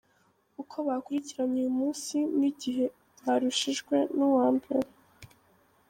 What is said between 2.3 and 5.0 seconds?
n’igihe barushijwe n’uwa mbere